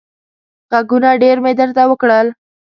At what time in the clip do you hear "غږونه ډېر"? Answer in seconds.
0.71-1.37